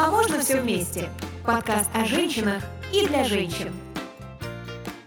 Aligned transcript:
А 0.00 0.12
можно 0.12 0.38
все 0.38 0.60
вместе? 0.60 1.08
Подкаст 1.44 1.90
о 1.92 2.04
женщинах 2.04 2.62
и 2.94 3.04
для 3.08 3.24
женщин. 3.24 3.72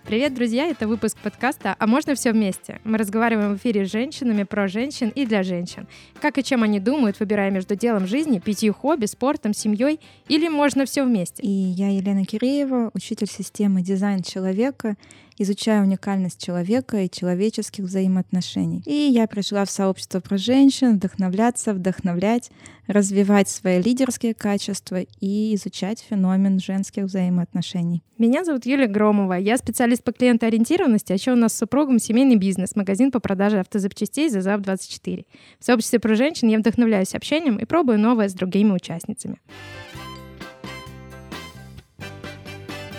Привет, 0.03 0.33
друзья! 0.33 0.67
Это 0.67 0.85
выпуск 0.85 1.17
подкаста 1.24 1.77
«А 1.79 1.87
можно 1.87 2.14
все 2.14 2.33
вместе?». 2.33 2.82
Мы 2.83 2.98
разговариваем 2.98 3.54
в 3.54 3.58
эфире 3.58 3.85
с 3.85 3.90
женщинами 3.90 4.43
про 4.43 4.67
женщин 4.67 5.08
и 5.16 5.25
для 5.25 5.43
женщин. 5.43 5.88
Как 6.19 6.38
и 6.38 6.43
чем 6.43 6.64
они 6.64 6.82
думают, 6.82 7.22
выбирая 7.22 7.51
между 7.51 7.77
делом 7.77 8.05
жизни, 8.05 8.39
пятью 8.39 8.73
хобби, 8.73 9.05
спортом, 9.05 9.54
семьей 9.54 10.01
или 10.27 10.49
можно 10.49 10.83
все 10.83 11.05
вместе. 11.05 11.41
И 11.41 11.49
я 11.49 11.87
Елена 11.87 12.25
Киреева, 12.25 12.91
учитель 12.93 13.27
системы 13.27 13.81
«Дизайн 13.83 14.21
человека», 14.23 14.97
изучаю 15.41 15.83
уникальность 15.83 16.43
человека 16.43 17.01
и 17.01 17.09
человеческих 17.09 17.85
взаимоотношений. 17.85 18.81
И 18.85 18.93
я 18.93 19.27
пришла 19.27 19.65
в 19.65 19.71
сообщество 19.71 20.19
про 20.19 20.37
женщин 20.37 20.95
вдохновляться, 20.95 21.73
вдохновлять, 21.73 22.51
развивать 22.87 23.49
свои 23.49 23.81
лидерские 23.81 24.33
качества 24.33 25.01
и 25.19 25.55
изучать 25.55 26.05
феномен 26.09 26.59
женских 26.59 27.04
взаимоотношений. 27.04 28.04
Меня 28.18 28.43
зовут 28.43 28.65
Юлия 28.65 28.87
Громова. 28.87 29.33
Я 29.33 29.57
специалист 29.57 30.04
по 30.04 30.11
клиентоориентированности, 30.11 31.11
а 31.11 31.15
еще 31.15 31.32
у 31.32 31.35
нас 31.35 31.54
с 31.54 31.57
супругом 31.57 31.97
семейный 31.97 32.35
бизнес, 32.35 32.76
магазин 32.76 33.12
по 33.12 33.20
продаже 33.20 33.60
автозапчастей 33.60 34.27
«Зазав24». 34.27 35.26
В 35.60 35.66
сообществе 35.66 35.99
про 35.99 36.16
женщин 36.16 36.49
я 36.49 36.60
вдохновляюсь 36.60 37.16
общением 37.16 37.58
и 37.58 37.66
пробую 37.66 37.99
новое 37.99 38.30
с 38.30 38.34
другими 38.34 38.71
участницами. 38.71 39.40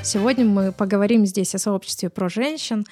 Сегодня 0.05 0.45
мы 0.45 0.73
поговорим 0.73 1.25
здесь 1.27 1.55
о 1.55 1.59
сообществе 1.59 2.11
про 2.11 2.29
женщин. 2.29 2.85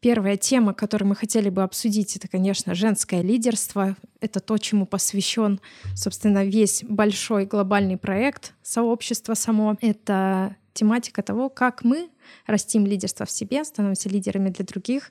Первая 0.00 0.36
тема, 0.36 0.74
которую 0.74 1.08
мы 1.08 1.16
хотели 1.16 1.48
бы 1.48 1.62
обсудить, 1.62 2.14
это, 2.16 2.28
конечно, 2.28 2.74
женское 2.74 3.22
лидерство. 3.22 3.96
Это 4.20 4.40
то, 4.40 4.58
чему 4.58 4.84
посвящен, 4.84 5.60
собственно, 5.94 6.44
весь 6.44 6.84
большой 6.86 7.46
глобальный 7.46 7.96
проект 7.96 8.52
сообщества 8.62 9.32
само. 9.32 9.78
Это 9.80 10.56
тематика 10.74 11.22
того, 11.22 11.48
как 11.48 11.84
мы 11.84 12.10
растим 12.46 12.84
лидерство 12.84 13.24
в 13.24 13.30
себе, 13.30 13.64
становимся 13.64 14.10
лидерами 14.10 14.50
для 14.50 14.66
других. 14.66 15.10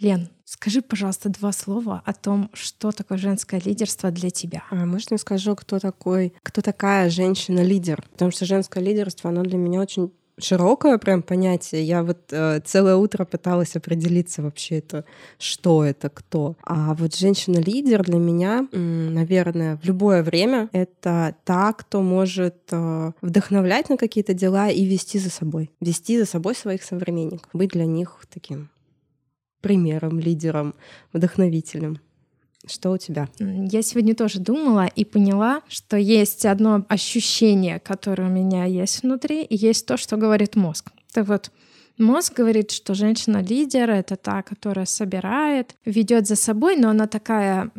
Лен, 0.00 0.28
скажи, 0.44 0.82
пожалуйста, 0.82 1.28
два 1.28 1.52
слова 1.52 2.02
о 2.04 2.12
том, 2.12 2.50
что 2.54 2.90
такое 2.90 3.18
женское 3.18 3.60
лидерство 3.64 4.10
для 4.10 4.30
тебя. 4.30 4.64
А 4.70 4.84
можно 4.84 5.14
я 5.14 5.18
скажу, 5.18 5.54
кто 5.54 5.78
такой, 5.78 6.34
кто 6.42 6.60
такая 6.60 7.08
женщина-лидер? 7.08 8.02
Потому 8.12 8.32
что 8.32 8.46
женское 8.46 8.82
лидерство, 8.82 9.30
оно 9.30 9.42
для 9.44 9.58
меня 9.58 9.80
очень 9.80 10.12
широкое 10.38 10.98
прям 10.98 11.22
понятие. 11.22 11.82
Я 11.82 12.02
вот 12.02 12.18
э, 12.30 12.60
целое 12.64 12.96
утро 12.96 13.24
пыталась 13.24 13.76
определиться 13.76 14.42
вообще 14.42 14.78
это, 14.78 15.04
что 15.38 15.84
это, 15.84 16.08
кто. 16.08 16.56
А 16.62 16.94
вот 16.94 17.14
женщина-лидер 17.14 18.02
для 18.04 18.18
меня, 18.18 18.68
наверное, 18.72 19.76
в 19.76 19.84
любое 19.84 20.22
время 20.22 20.68
это 20.72 21.34
та, 21.44 21.72
кто 21.72 22.02
может 22.02 22.56
э, 22.70 23.12
вдохновлять 23.20 23.88
на 23.88 23.96
какие-то 23.96 24.34
дела 24.34 24.68
и 24.68 24.84
вести 24.84 25.18
за 25.18 25.30
собой, 25.30 25.70
вести 25.80 26.18
за 26.18 26.26
собой 26.26 26.54
своих 26.54 26.82
современников, 26.82 27.48
быть 27.52 27.70
для 27.70 27.86
них 27.86 28.18
таким 28.32 28.70
примером, 29.60 30.18
лидером, 30.18 30.74
вдохновителем. 31.12 31.98
Что 32.66 32.90
у 32.90 32.98
тебя? 32.98 33.28
Я 33.38 33.82
сегодня 33.82 34.14
тоже 34.14 34.40
думала 34.40 34.86
и 34.86 35.04
поняла, 35.04 35.62
что 35.68 35.96
есть 35.96 36.44
одно 36.44 36.84
ощущение, 36.88 37.78
которое 37.78 38.28
у 38.28 38.32
меня 38.32 38.64
есть 38.64 39.02
внутри, 39.02 39.42
и 39.42 39.56
есть 39.56 39.86
то, 39.86 39.96
что 39.96 40.16
говорит 40.16 40.56
мозг. 40.56 40.90
Так 41.12 41.28
вот, 41.28 41.50
Мозг 41.98 42.34
говорит, 42.34 42.70
что 42.70 42.94
женщина-лидер— 42.94 43.90
это 43.90 44.14
та, 44.14 44.42
которая 44.42 44.86
собирает, 44.86 45.74
ведет 45.84 46.28
за 46.28 46.36
собой, 46.36 46.76
но 46.76 46.90
она 46.90 47.08
такая 47.08 47.72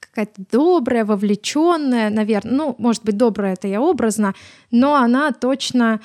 какая-то 0.00 0.42
добрая, 0.50 1.04
вовлеченная, 1.04 2.10
наверное. 2.10 2.52
Ну, 2.52 2.74
может 2.78 3.04
быть, 3.04 3.16
добрая 3.16 3.54
это 3.54 3.68
я 3.68 3.80
образно, 3.80 4.34
но 4.70 4.96
она 4.96 5.32
точно 5.32 6.00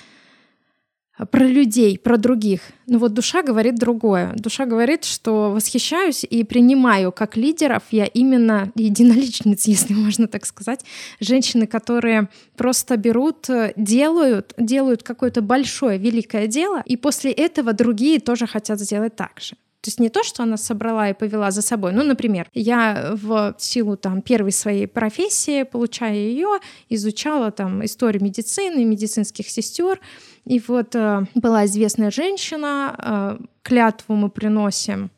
про 1.26 1.46
людей, 1.46 1.98
про 1.98 2.18
других. 2.18 2.62
Но 2.86 3.00
вот 3.00 3.14
душа 3.14 3.42
говорит 3.42 3.76
другое. 3.76 4.34
Душа 4.36 4.66
говорит, 4.66 5.04
что 5.04 5.52
восхищаюсь 5.52 6.24
и 6.24 6.44
принимаю 6.44 7.12
как 7.12 7.36
лидеров 7.36 7.84
я 7.92 8.06
именно 8.06 8.72
единоличниц, 8.76 9.66
если 9.68 9.94
можно 9.94 10.28
так 10.28 10.46
сказать, 10.46 10.86
женщины, 11.20 11.68
которые 11.68 12.30
просто 12.56 12.98
берут, 12.98 13.48
делают, 13.76 14.54
делают 14.58 15.04
какое-то 15.04 15.42
большое, 15.42 15.98
великое 15.98 16.48
дело, 16.48 16.82
и 16.86 16.98
после 16.98 17.32
этого 17.32 17.74
другие 17.74 18.20
тоже 18.20 18.48
хотят 18.48 18.80
сделать 18.80 19.16
так 19.16 19.40
же. 19.40 19.56
То 19.88 19.90
есть 19.90 20.02
не 20.02 20.10
то, 20.10 20.22
что 20.22 20.44
она 20.44 20.58
собрала 20.58 21.10
и 21.10 21.14
повела 21.14 21.50
за 21.50 21.62
собой. 21.62 21.94
Ну, 21.94 22.04
например, 22.04 22.50
я 22.54 23.12
в 23.14 23.56
силу 23.58 23.96
там 23.96 24.22
первой 24.22 24.52
своей 24.52 24.86
профессии, 24.86 25.64
получая 25.64 26.14
ее, 26.14 26.60
изучала 26.90 27.52
там 27.52 27.86
историю 27.86 28.22
медицины, 28.22 28.84
медицинских 28.84 29.48
сестер, 29.50 30.02
и 30.44 30.62
вот 30.68 30.94
э, 30.94 31.26
была 31.36 31.66
известная 31.68 32.12
женщина, 32.12 33.38
э, 33.40 33.46
клятву 33.62 34.16
мы 34.16 34.30
приносим. 34.30 35.10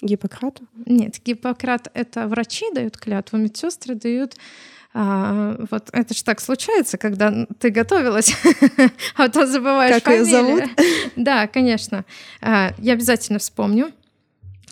Гиппократу? 0.00 0.62
Нет, 0.86 1.20
Гиппократ— 1.22 1.90
это 1.92 2.28
врачи 2.28 2.64
дают 2.72 2.96
клятву, 2.96 3.36
медсестры 3.36 3.94
дают 3.94 4.36
а, 4.94 5.54
вот 5.70 5.90
это 5.92 6.14
же 6.14 6.24
так 6.24 6.40
случается, 6.40 6.96
когда 6.96 7.46
ты 7.60 7.70
готовилась, 7.70 8.34
а 9.16 9.28
то 9.28 9.46
забываешь 9.46 10.02
Как 10.02 10.12
ее 10.12 10.24
зовут? 10.24 10.64
Да, 11.16 11.46
конечно. 11.46 12.04
А, 12.40 12.72
я 12.78 12.94
обязательно 12.94 13.38
вспомню. 13.38 13.92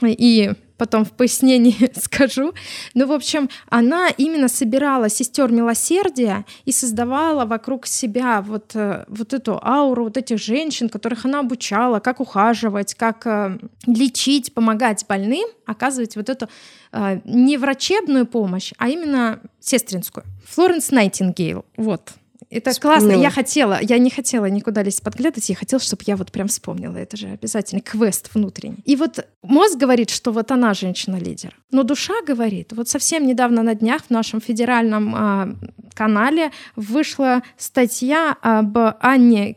И 0.02 0.52
потом 0.76 1.04
в 1.04 1.12
пояснении 1.12 1.90
скажу. 1.98 2.52
Ну, 2.94 3.06
в 3.06 3.12
общем, 3.12 3.48
она 3.68 4.08
именно 4.08 4.48
собирала 4.48 5.08
сестер 5.08 5.50
милосердия 5.50 6.44
и 6.64 6.72
создавала 6.72 7.44
вокруг 7.44 7.86
себя 7.86 8.42
вот, 8.42 8.72
э, 8.74 9.04
вот 9.08 9.32
эту 9.32 9.58
ауру 9.62 10.04
вот 10.04 10.16
этих 10.16 10.38
женщин, 10.38 10.88
которых 10.88 11.24
она 11.24 11.40
обучала, 11.40 12.00
как 12.00 12.20
ухаживать, 12.20 12.94
как 12.94 13.26
э, 13.26 13.58
лечить, 13.86 14.52
помогать 14.54 15.04
больным, 15.08 15.48
оказывать 15.64 16.16
вот 16.16 16.28
эту 16.28 16.48
э, 16.92 17.20
не 17.24 17.56
врачебную 17.56 18.26
помощь, 18.26 18.72
а 18.78 18.88
именно 18.88 19.40
сестринскую. 19.60 20.24
Флоренс 20.46 20.90
Найтингейл, 20.90 21.64
вот, 21.76 22.12
это 22.50 22.70
Вспомнила. 22.70 23.00
классно. 23.00 23.20
Я 23.20 23.30
хотела, 23.30 23.78
я 23.80 23.98
не 23.98 24.10
хотела 24.10 24.46
никуда 24.46 24.82
лезть 24.82 25.02
подглядывать, 25.02 25.48
я 25.48 25.56
хотела, 25.56 25.80
чтобы 25.80 26.02
я 26.06 26.16
вот 26.16 26.30
прям 26.30 26.48
вспомнила. 26.48 26.96
Это 26.96 27.16
же 27.16 27.28
обязательно 27.28 27.80
квест 27.80 28.30
внутренний. 28.34 28.78
И 28.84 28.96
вот 28.96 29.26
мозг 29.42 29.76
говорит, 29.76 30.10
что 30.10 30.32
вот 30.32 30.50
она 30.50 30.74
женщина-лидер. 30.74 31.56
Но 31.70 31.82
душа 31.82 32.14
говорит, 32.26 32.72
вот 32.72 32.88
совсем 32.88 33.26
недавно 33.26 33.62
на 33.62 33.74
днях 33.74 34.02
в 34.04 34.10
нашем 34.10 34.40
федеральном 34.40 35.14
а, 35.14 35.48
канале 35.94 36.52
вышла 36.76 37.42
статья 37.56 38.36
об 38.42 38.76
Анне 39.00 39.56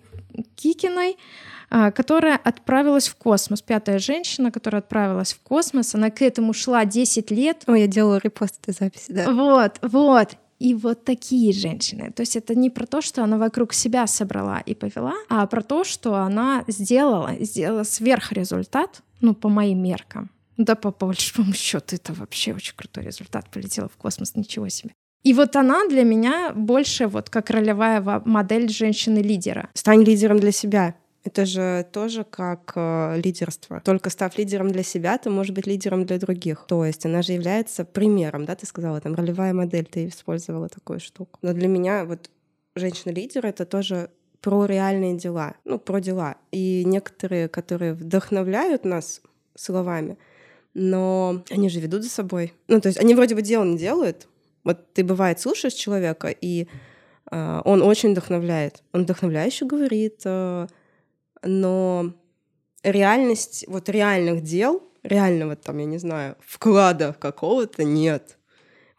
Кикиной, 0.56 1.18
а, 1.70 1.92
которая 1.92 2.38
отправилась 2.38 3.08
в 3.08 3.16
космос. 3.16 3.62
Пятая 3.62 4.00
женщина, 4.00 4.52
которая 4.52 4.82
отправилась 4.82 5.34
в 5.34 5.42
космос. 5.42 5.94
Она 5.94 6.10
к 6.10 6.22
этому 6.22 6.54
шла 6.54 6.86
10 6.86 7.30
лет. 7.30 7.64
Ой, 7.68 7.82
я 7.82 7.88
делала 7.88 8.20
репост 8.24 8.60
этой 8.64 8.74
записи, 8.74 9.12
да. 9.12 9.32
Вот, 9.32 9.78
вот. 9.82 10.38
И 10.60 10.74
вот 10.74 11.06
такие 11.06 11.54
женщины. 11.54 12.12
То 12.12 12.22
есть 12.22 12.36
это 12.36 12.54
не 12.54 12.70
про 12.70 12.86
то, 12.86 13.02
что 13.02 13.24
она 13.24 13.38
вокруг 13.38 13.74
себя 13.74 14.08
собрала 14.08 14.60
и 14.60 14.76
повела, 14.76 15.14
а 15.30 15.48
про 15.48 15.62
то, 15.62 15.86
что 15.86 16.16
она 16.16 16.66
сделала, 16.68 17.36
сделала 17.40 17.84
сверхрезультат, 17.84 19.02
ну, 19.22 19.34
по 19.34 19.48
моим 19.50 19.82
меркам. 19.82 20.30
Да, 20.58 20.76
по 20.76 20.92
большому 20.92 21.54
счету, 21.54 21.96
это 21.96 22.14
вообще 22.14 22.54
очень 22.54 22.76
крутой 22.76 23.06
результат. 23.06 23.50
Полетела 23.50 23.88
в 23.88 23.96
космос, 23.96 24.36
ничего 24.36 24.68
себе. 24.70 24.92
И 25.24 25.34
вот 25.34 25.56
она 25.56 25.88
для 25.88 26.04
меня 26.04 26.54
больше 26.54 27.08
вот 27.08 27.30
как 27.30 27.50
ролевая 27.50 28.02
модель 28.26 28.70
женщины-лидера. 28.70 29.70
Стань 29.74 30.04
лидером 30.04 30.40
для 30.40 30.52
себя. 30.52 30.96
Это 31.24 31.46
же 31.46 31.86
тоже 31.92 32.24
как 32.24 32.72
э, 32.76 33.20
лидерство. 33.22 33.82
Только 33.82 34.10
став 34.10 34.38
лидером 34.38 34.72
для 34.72 34.84
себя, 34.84 35.18
ты 35.18 35.30
можешь 35.30 35.54
быть 35.54 35.68
лидером 35.68 36.06
для 36.06 36.18
других. 36.18 36.66
То 36.68 36.86
есть 36.86 37.06
она 37.06 37.22
же 37.22 37.34
является 37.34 37.84
примером, 37.84 38.46
да, 38.46 38.56
ты 38.56 38.66
сказала, 38.66 39.02
там, 39.02 39.16
ролевая 39.16 39.54
модель, 39.54 39.86
ты 39.86 40.08
использовала 40.08 40.70
такую 40.70 41.00
штуку. 41.00 41.38
Но 41.42 41.54
для 41.54 41.68
меня 41.68 42.06
вот 42.06 42.30
женщина-лидер— 42.76 43.46
это 43.48 43.66
тоже 43.66 44.10
про 44.42 44.66
реальные 44.66 45.18
дела, 45.18 45.56
ну, 45.66 45.78
про 45.78 46.00
дела. 46.00 46.38
И 46.52 46.84
некоторые, 46.86 47.50
которые 47.50 47.94
вдохновляют 47.94 48.86
нас 48.86 49.22
словами, 49.56 50.18
но 50.74 51.44
они 51.50 51.70
же 51.70 51.82
ведут 51.82 52.04
за 52.04 52.10
собой. 52.10 52.54
Ну, 52.68 52.80
то 52.80 52.88
есть 52.88 53.00
они 53.00 53.16
вроде 53.16 53.36
бы 53.36 53.42
дела 53.42 53.66
не 53.66 53.78
делают. 53.78 54.30
Вот 54.64 54.94
ты, 54.94 55.04
бывает, 55.04 55.40
слушаешь 55.40 55.74
человека, 55.74 56.30
и 56.30 56.68
э, 57.32 57.62
он 57.66 57.82
очень 57.82 58.12
вдохновляет. 58.12 58.84
Он 58.94 59.04
вдохновляюще 59.04 59.66
говорит, 59.66 60.22
э, 60.26 60.68
но 61.44 62.14
реальность, 62.84 63.66
вот 63.68 63.90
реальных 63.90 64.42
дел, 64.42 64.84
реального 65.04 65.56
там, 65.56 65.78
я 65.78 65.86
не 65.86 65.98
знаю, 66.00 66.36
вклада 66.40 67.14
какого-то 67.14 67.84
нет. 67.84 68.39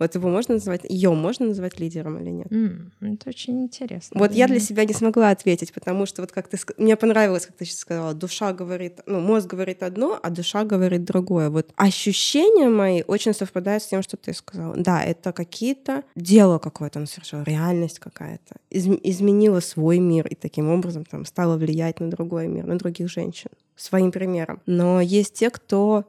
Вот 0.01 0.15
его 0.15 0.29
можно 0.31 0.55
называть, 0.55 0.81
ее 0.89 1.11
можно 1.13 1.47
называть 1.47 1.79
лидером 1.79 2.19
или 2.21 2.31
нет? 2.31 2.51
М, 2.51 2.91
Это 3.03 3.29
очень 3.29 3.61
интересно. 3.63 4.19
Вот 4.19 4.33
я 4.33 4.47
для 4.49 4.59
себя 4.59 4.85
не 4.87 4.95
смогла 4.95 5.29
ответить, 5.31 5.73
потому 5.75 6.07
что 6.07 6.23
вот 6.23 6.33
как 6.33 6.49
ты 6.49 6.57
мне 6.79 6.97
понравилось, 6.97 7.47
как 7.47 7.57
ты 7.57 7.67
сейчас 7.67 7.79
сказала, 7.81 8.15
душа 8.15 8.53
говорит, 8.55 9.01
ну 9.07 9.21
мозг 9.21 9.47
говорит 9.47 9.83
одно, 9.83 10.19
а 10.23 10.31
душа 10.31 10.65
говорит 10.65 11.05
другое. 11.05 11.51
Вот 11.51 11.71
ощущения 11.77 12.69
мои 12.71 13.03
очень 13.07 13.35
совпадают 13.35 13.83
с 13.83 13.87
тем, 13.89 14.03
что 14.03 14.17
ты 14.17 14.33
сказала. 14.33 14.75
Да, 14.77 15.03
это 15.05 15.33
какие-то 15.33 16.03
дело 16.17 16.59
какое-то 16.59 16.99
он 16.99 17.07
совершил, 17.07 17.43
реальность 17.45 17.99
какая-то, 17.99 18.57
Изм- 18.71 19.01
изменила 19.03 19.61
свой 19.61 19.99
мир 19.99 20.27
и 20.27 20.35
таким 20.35 20.71
образом 20.71 21.05
там 21.05 21.27
стала 21.27 21.57
влиять 21.59 22.01
на 22.01 22.11
другой 22.11 22.49
мир, 22.49 22.65
на 22.67 22.79
других 22.79 23.11
женщин 23.11 23.51
своим 23.77 24.11
примером. 24.13 24.61
Но 24.67 25.01
есть 25.03 25.35
те, 25.35 25.51
кто 25.51 26.05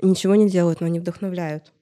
ничего 0.00 0.36
не 0.36 0.48
делают, 0.48 0.80
но 0.80 0.86
они 0.86 1.00
вдохновляют. 1.00 1.72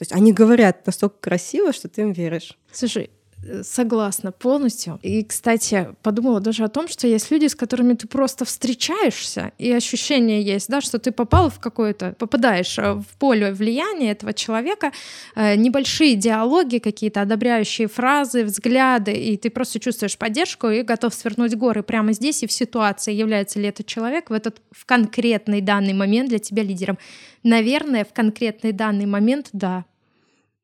То 0.00 0.04
есть 0.04 0.12
они 0.12 0.32
говорят 0.32 0.86
настолько 0.86 1.16
красиво, 1.20 1.74
что 1.74 1.86
ты 1.86 2.00
им 2.00 2.12
веришь. 2.12 2.56
Слушай, 2.72 3.10
э, 3.46 3.62
согласна 3.62 4.32
полностью. 4.32 4.98
И, 5.02 5.22
кстати, 5.22 5.88
подумала 6.02 6.40
даже 6.40 6.64
о 6.64 6.68
том, 6.68 6.88
что 6.88 7.06
есть 7.06 7.30
люди, 7.30 7.48
с 7.48 7.54
которыми 7.54 7.92
ты 7.92 8.08
просто 8.08 8.46
встречаешься, 8.46 9.52
и 9.58 9.70
ощущение 9.70 10.40
есть, 10.40 10.70
да, 10.70 10.80
что 10.80 10.98
ты 10.98 11.12
попал 11.12 11.50
в 11.50 11.58
какое-то, 11.58 12.14
попадаешь 12.18 12.78
э, 12.78 12.94
в 12.94 13.04
поле 13.18 13.52
влияния 13.52 14.12
этого 14.12 14.32
человека, 14.32 14.90
э, 15.36 15.56
небольшие 15.56 16.14
диалоги, 16.14 16.78
какие-то 16.78 17.20
одобряющие 17.20 17.86
фразы, 17.86 18.44
взгляды, 18.44 19.12
и 19.12 19.36
ты 19.36 19.50
просто 19.50 19.80
чувствуешь 19.80 20.16
поддержку 20.16 20.70
и 20.70 20.80
готов 20.80 21.12
свернуть 21.12 21.54
горы 21.56 21.82
прямо 21.82 22.14
здесь 22.14 22.42
и 22.42 22.46
в 22.46 22.52
ситуации, 22.52 23.12
является 23.12 23.60
ли 23.60 23.68
этот 23.68 23.84
человек 23.84 24.30
в 24.30 24.32
этот 24.32 24.62
в 24.72 24.86
конкретный 24.86 25.60
данный 25.60 25.92
момент 25.92 26.30
для 26.30 26.38
тебя 26.38 26.62
лидером. 26.62 26.96
Наверное, 27.42 28.06
в 28.06 28.14
конкретный 28.14 28.72
данный 28.72 29.04
момент, 29.04 29.50
да. 29.52 29.84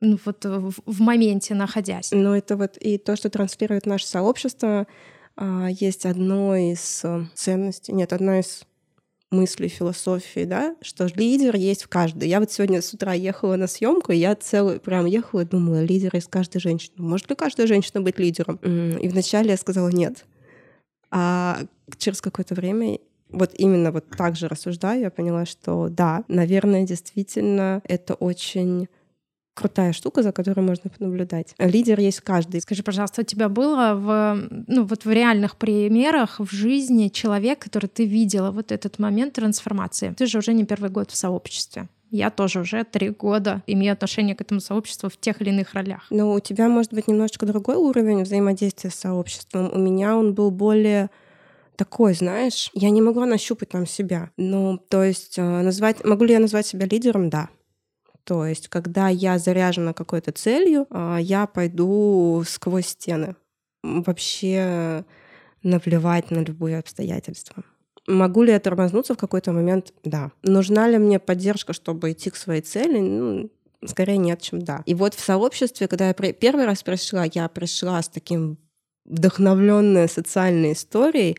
Ну 0.00 0.18
вот 0.24 0.44
э, 0.44 0.58
в, 0.58 0.74
в 0.84 1.00
моменте 1.00 1.54
находясь. 1.54 2.10
Но 2.12 2.36
это 2.36 2.56
вот 2.56 2.76
и 2.76 2.98
то, 2.98 3.16
что 3.16 3.30
транслирует 3.30 3.86
наше 3.86 4.06
сообщество, 4.06 4.86
а, 5.36 5.68
есть 5.68 6.06
одно 6.06 6.56
из 6.56 7.02
э, 7.04 7.24
ценностей, 7.34 7.92
нет, 7.92 8.12
одна 8.12 8.40
из 8.40 8.64
мыслей 9.30 9.68
философии, 9.68 10.44
да, 10.44 10.76
что 10.82 11.06
лидер 11.14 11.56
есть 11.56 11.84
в 11.84 11.88
каждой. 11.88 12.28
Я 12.28 12.40
вот 12.40 12.52
сегодня 12.52 12.80
с 12.80 12.92
утра 12.94 13.12
ехала 13.12 13.56
на 13.56 13.66
съемку, 13.66 14.12
и 14.12 14.16
я 14.16 14.34
целую 14.36 14.80
прям 14.80 15.06
ехала 15.06 15.40
и 15.40 15.44
думала, 15.44 15.82
лидер 15.82 16.14
из 16.16 16.28
каждой 16.28 16.60
женщины. 16.60 16.94
Может 16.98 17.28
ли 17.28 17.36
каждая 17.36 17.66
женщина 17.66 18.00
быть 18.00 18.18
лидером? 18.18 18.56
И 18.56 19.08
вначале 19.08 19.50
я 19.50 19.56
сказала 19.56 19.88
нет. 19.88 20.24
А 21.10 21.60
через 21.98 22.20
какое-то 22.20 22.54
время 22.54 22.98
вот 23.30 23.52
именно 23.54 23.90
вот 23.90 24.06
так 24.16 24.36
же 24.36 24.48
рассуждаю, 24.48 25.00
я 25.00 25.10
поняла, 25.10 25.44
что 25.44 25.88
да, 25.88 26.24
наверное, 26.28 26.84
действительно 26.84 27.82
это 27.84 28.14
очень 28.14 28.88
крутая 29.56 29.92
штука, 29.92 30.22
за 30.22 30.32
которой 30.32 30.60
можно 30.60 30.90
понаблюдать. 30.90 31.54
Лидер 31.58 31.98
есть 31.98 32.18
в 32.18 32.22
каждой. 32.22 32.60
Скажи, 32.60 32.82
пожалуйста, 32.82 33.22
у 33.22 33.24
тебя 33.24 33.48
было 33.48 33.94
в, 33.94 34.48
ну, 34.68 34.84
вот 34.84 35.04
в 35.04 35.10
реальных 35.10 35.56
примерах 35.56 36.38
в 36.38 36.52
жизни 36.52 37.08
человек, 37.08 37.58
который 37.58 37.88
ты 37.88 38.04
видела 38.04 38.50
вот 38.50 38.70
этот 38.70 38.98
момент 38.98 39.34
трансформации? 39.34 40.14
Ты 40.16 40.26
же 40.26 40.38
уже 40.38 40.52
не 40.52 40.64
первый 40.64 40.90
год 40.90 41.10
в 41.10 41.16
сообществе. 41.16 41.88
Я 42.10 42.30
тоже 42.30 42.60
уже 42.60 42.84
три 42.84 43.08
года 43.08 43.62
имею 43.66 43.92
отношение 43.92 44.36
к 44.36 44.40
этому 44.40 44.60
сообществу 44.60 45.08
в 45.08 45.16
тех 45.16 45.40
или 45.40 45.48
иных 45.48 45.74
ролях. 45.74 46.06
Но 46.10 46.32
у 46.32 46.40
тебя 46.40 46.68
может 46.68 46.92
быть 46.92 47.08
немножечко 47.08 47.46
другой 47.46 47.76
уровень 47.76 48.22
взаимодействия 48.22 48.90
с 48.90 48.94
сообществом. 48.94 49.70
У 49.72 49.78
меня 49.78 50.16
он 50.16 50.34
был 50.34 50.50
более 50.50 51.10
такой, 51.76 52.14
знаешь, 52.14 52.70
я 52.74 52.90
не 52.90 53.02
могла 53.02 53.26
нащупать 53.26 53.70
там 53.70 53.86
себя. 53.86 54.30
Ну, 54.36 54.78
то 54.88 55.02
есть 55.02 55.38
э, 55.38 55.42
назвать, 55.42 56.04
могу 56.04 56.24
ли 56.24 56.32
я 56.32 56.40
назвать 56.40 56.66
себя 56.66 56.86
лидером? 56.86 57.28
Да. 57.28 57.48
То 58.26 58.44
есть, 58.44 58.66
когда 58.66 59.08
я 59.08 59.38
заряжена 59.38 59.92
какой-то 59.92 60.32
целью, 60.32 60.88
а, 60.90 61.18
я 61.18 61.46
пойду 61.46 62.42
сквозь 62.46 62.88
стены. 62.88 63.36
Вообще 63.84 65.04
наплевать 65.62 66.32
на 66.32 66.40
любые 66.40 66.78
обстоятельства. 66.78 67.62
Могу 68.08 68.42
ли 68.42 68.50
я 68.50 68.58
тормознуться 68.58 69.14
в 69.14 69.16
какой-то 69.16 69.52
момент? 69.52 69.92
Да. 70.02 70.32
Нужна 70.42 70.88
ли 70.88 70.98
мне 70.98 71.20
поддержка, 71.20 71.72
чтобы 71.72 72.10
идти 72.12 72.30
к 72.30 72.36
своей 72.36 72.62
цели? 72.62 72.98
Ну, 72.98 73.48
скорее 73.84 74.16
нет, 74.16 74.42
чем 74.42 74.60
да. 74.60 74.82
И 74.86 74.94
вот 74.94 75.14
в 75.14 75.20
сообществе, 75.20 75.86
когда 75.86 76.08
я 76.08 76.12
первый 76.14 76.66
раз 76.66 76.82
пришла, 76.82 77.26
я 77.32 77.48
пришла 77.48 78.02
с 78.02 78.08
таким 78.08 78.58
вдохновленной 79.04 80.08
социальной 80.08 80.72
историей, 80.72 81.36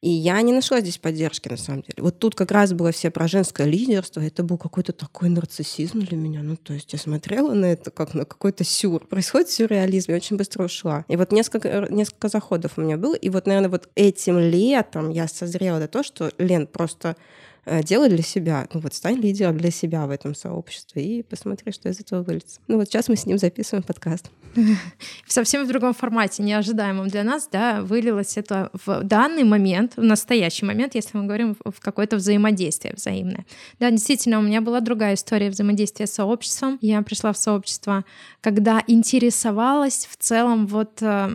и 0.00 0.10
я 0.10 0.40
не 0.42 0.52
нашла 0.52 0.80
здесь 0.80 0.96
поддержки, 0.96 1.48
на 1.48 1.56
самом 1.56 1.82
деле. 1.82 1.94
Вот 1.98 2.20
тут 2.20 2.36
как 2.36 2.52
раз 2.52 2.72
было 2.72 2.92
все 2.92 3.10
про 3.10 3.26
женское 3.26 3.66
лидерство. 3.66 4.20
Это 4.20 4.44
был 4.44 4.56
какой-то 4.56 4.92
такой 4.92 5.28
нарциссизм 5.28 5.98
для 6.00 6.16
меня. 6.16 6.40
Ну, 6.42 6.56
то 6.56 6.72
есть 6.72 6.92
я 6.92 7.00
смотрела 7.00 7.52
на 7.52 7.66
это 7.66 7.90
как 7.90 8.14
на 8.14 8.24
какой-то 8.24 8.62
сюр. 8.62 9.04
Происходит 9.08 9.50
сюрреализм, 9.50 10.12
я 10.12 10.16
очень 10.18 10.36
быстро 10.36 10.64
ушла. 10.64 11.04
И 11.08 11.16
вот 11.16 11.32
несколько, 11.32 11.88
несколько 11.90 12.28
заходов 12.28 12.74
у 12.76 12.80
меня 12.80 12.96
было. 12.96 13.16
И 13.16 13.28
вот, 13.28 13.46
наверное, 13.46 13.70
вот 13.70 13.88
этим 13.96 14.38
летом 14.38 15.10
я 15.10 15.26
созрела 15.26 15.80
до 15.80 15.88
того, 15.88 16.04
что, 16.04 16.30
Лен, 16.38 16.68
просто 16.68 17.08
э, 17.08 17.14
делай 17.82 18.08
для 18.08 18.22
себя. 18.22 18.68
Ну 18.72 18.80
вот 18.80 18.94
стань 18.94 19.16
лидером 19.16 19.56
для 19.56 19.70
себя 19.70 20.06
в 20.06 20.10
этом 20.10 20.34
сообществе 20.34 21.02
и 21.02 21.22
посмотри, 21.22 21.72
что 21.72 21.88
из 21.88 22.00
этого 22.00 22.22
выльется. 22.22 22.60
Ну 22.68 22.76
вот 22.76 22.88
сейчас 22.88 23.08
мы 23.08 23.16
с 23.16 23.26
ним 23.26 23.38
записываем 23.38 23.82
подкаст. 23.82 24.30
совсем 25.26 25.64
в 25.64 25.68
другом 25.68 25.94
формате, 25.94 26.42
неожидаемом 26.42 27.08
для 27.08 27.22
нас, 27.22 27.48
да, 27.50 27.82
вылилось 27.82 28.36
это 28.36 28.70
в 28.84 29.02
данный 29.04 29.44
момент, 29.44 29.96
в 29.96 30.02
настоящий 30.02 30.64
момент, 30.64 30.94
если 30.94 31.16
мы 31.16 31.24
говорим 31.24 31.56
в 31.64 31.78
в 31.78 31.80
какое-то 31.80 32.16
взаимодействие 32.16 32.94
взаимное. 32.94 33.46
Да, 33.78 33.90
действительно, 33.90 34.38
у 34.38 34.42
меня 34.42 34.60
была 34.60 34.80
другая 34.80 35.14
история 35.14 35.48
взаимодействия 35.48 36.06
с 36.06 36.12
сообществом. 36.12 36.78
Я 36.80 37.02
пришла 37.02 37.32
в 37.32 37.38
сообщество, 37.38 38.04
когда 38.40 38.82
интересовалась 38.86 40.08
в 40.10 40.16
целом 40.16 40.66
вот 40.66 41.00
э, 41.00 41.30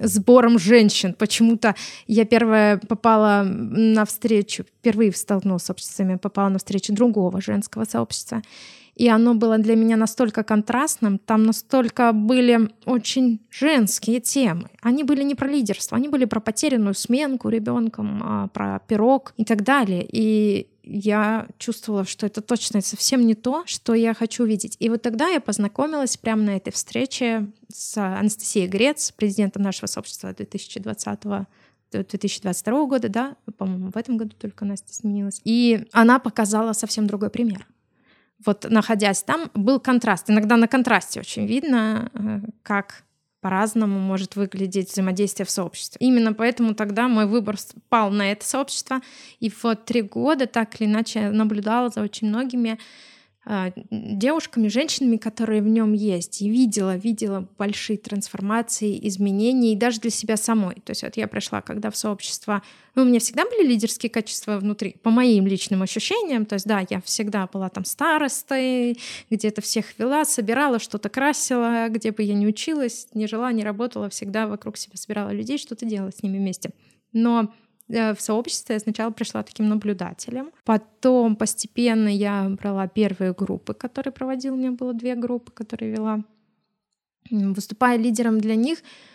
сбором 0.00 0.58
женщин. 0.58 1.14
Почему-то 1.14 1.74
я 2.06 2.24
первая 2.24 2.78
попала 2.78 3.42
на 3.44 4.04
встречу, 4.04 4.64
впервые 4.64 5.12
столкнулась 5.12 5.62
с 5.62 5.66
сообществами, 5.66 6.16
попала 6.16 6.48
на 6.48 6.58
встречу 6.58 6.92
другого 6.92 7.40
женского 7.40 7.84
сообщества. 7.84 8.42
И 8.94 9.08
оно 9.08 9.34
было 9.34 9.56
для 9.56 9.74
меня 9.74 9.96
настолько 9.96 10.42
контрастным, 10.42 11.18
там 11.18 11.44
настолько 11.44 12.12
были 12.12 12.68
очень 12.84 13.40
женские 13.50 14.20
темы. 14.20 14.68
Они 14.82 15.02
были 15.02 15.22
не 15.22 15.34
про 15.34 15.48
лидерство, 15.48 15.96
они 15.96 16.08
были 16.08 16.26
про 16.26 16.40
потерянную 16.40 16.94
сменку 16.94 17.48
ребенком, 17.48 18.20
а, 18.22 18.48
про 18.48 18.80
пирог 18.86 19.32
и 19.38 19.44
так 19.44 19.62
далее. 19.62 20.06
И 20.06 20.66
я 20.82 21.48
чувствовала, 21.58 22.04
что 22.04 22.26
это 22.26 22.40
точно 22.40 22.80
совсем 22.80 23.26
не 23.26 23.34
то, 23.34 23.64
что 23.66 23.94
я 23.94 24.14
хочу 24.14 24.44
видеть. 24.44 24.76
И 24.80 24.88
вот 24.88 25.02
тогда 25.02 25.28
я 25.28 25.40
познакомилась 25.40 26.16
прямо 26.16 26.42
на 26.42 26.56
этой 26.56 26.72
встрече 26.72 27.48
с 27.72 27.96
Анастасией 27.96 28.68
Грец, 28.68 29.12
президентом 29.12 29.62
нашего 29.62 29.86
сообщества 29.86 30.32
2020 30.32 31.46
2022 31.92 32.86
года, 32.86 33.08
да, 33.10 33.36
по-моему, 33.58 33.90
в 33.90 33.98
этом 33.98 34.16
году 34.16 34.34
только 34.38 34.64
Настя 34.64 34.94
сменилась. 34.94 35.42
И 35.44 35.86
она 35.92 36.18
показала 36.18 36.72
совсем 36.72 37.06
другой 37.06 37.28
пример 37.28 37.66
вот 38.44 38.66
находясь 38.68 39.22
там, 39.22 39.50
был 39.54 39.80
контраст. 39.80 40.30
Иногда 40.30 40.56
на 40.56 40.68
контрасте 40.68 41.20
очень 41.20 41.46
видно, 41.46 42.10
э, 42.14 42.40
как 42.62 43.04
по-разному 43.42 43.98
может 43.98 44.36
выглядеть 44.36 44.90
взаимодействие 44.90 45.44
в 45.44 45.50
сообществе. 45.50 45.98
Именно 46.00 46.32
поэтому 46.32 46.74
тогда 46.74 47.08
мой 47.08 47.26
выбор 47.26 47.56
пал 47.88 48.10
на 48.10 48.30
это 48.30 48.46
сообщество. 48.46 49.00
И 49.40 49.52
вот 49.62 49.84
три 49.84 50.00
года 50.00 50.46
так 50.46 50.80
или 50.80 50.88
иначе 50.88 51.28
наблюдала 51.30 51.90
за 51.90 52.02
очень 52.02 52.28
многими 52.28 52.78
девушками, 53.90 54.68
женщинами, 54.68 55.16
которые 55.16 55.62
в 55.62 55.66
нем 55.66 55.94
есть, 55.94 56.42
и 56.42 56.48
видела, 56.48 56.96
видела 56.96 57.48
большие 57.58 57.98
трансформации, 57.98 58.96
изменения, 59.08 59.72
и 59.72 59.76
даже 59.76 59.98
для 60.00 60.10
себя 60.10 60.36
самой. 60.36 60.76
То 60.76 60.90
есть 60.90 61.02
вот 61.02 61.16
я 61.16 61.26
пришла, 61.26 61.60
когда 61.60 61.90
в 61.90 61.96
сообщество... 61.96 62.62
Ну, 62.94 63.02
у 63.02 63.04
меня 63.04 63.18
всегда 63.18 63.44
были 63.44 63.66
лидерские 63.66 64.10
качества 64.10 64.58
внутри, 64.58 64.96
по 65.02 65.10
моим 65.10 65.46
личным 65.46 65.82
ощущениям. 65.82 66.46
То 66.46 66.54
есть 66.54 66.66
да, 66.66 66.86
я 66.88 67.00
всегда 67.00 67.48
была 67.52 67.68
там 67.68 67.84
старостой, 67.84 68.98
где-то 69.28 69.60
всех 69.60 69.98
вела, 69.98 70.24
собирала, 70.24 70.78
что-то 70.78 71.08
красила, 71.08 71.88
где 71.88 72.12
бы 72.12 72.22
я 72.22 72.34
ни 72.34 72.46
училась, 72.46 73.08
ни 73.12 73.26
жила, 73.26 73.50
ни 73.50 73.62
работала, 73.62 74.08
всегда 74.08 74.46
вокруг 74.46 74.76
себя 74.76 74.96
собирала 74.96 75.30
людей, 75.30 75.58
что-то 75.58 75.84
делала 75.84 76.12
с 76.12 76.22
ними 76.22 76.38
вместе. 76.38 76.70
Но 77.12 77.52
в 77.92 78.20
сообществе 78.20 78.74
я 78.74 78.80
сначала 78.80 79.10
пришла 79.10 79.42
таким 79.42 79.68
наблюдателем. 79.68 80.50
Потом 80.64 81.36
постепенно 81.36 82.08
я 82.08 82.48
брала 82.48 82.88
первые 82.88 83.32
группы, 83.32 83.74
которые 83.74 84.12
проводила. 84.12 84.54
У 84.54 84.58
меня 84.58 84.72
было 84.72 84.94
две 84.94 85.14
группы, 85.14 85.52
которые 85.52 85.92
вела. 85.92 86.24
Выступая 87.30 87.98
лидером 87.98 88.40
для 88.40 88.56
них, 88.56 88.78
Э, 88.78 89.11